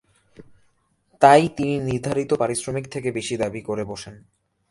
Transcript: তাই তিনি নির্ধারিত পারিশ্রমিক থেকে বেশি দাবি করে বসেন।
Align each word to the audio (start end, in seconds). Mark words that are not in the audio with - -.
তাই 1.21 1.49
তিনি 1.49 1.79
নির্ধারিত 1.79 2.31
পারিশ্রমিক 2.33 2.85
থেকে 2.87 3.09
বেশি 3.11 3.35
দাবি 3.37 3.61
করে 3.61 3.83
বসেন। 3.85 4.15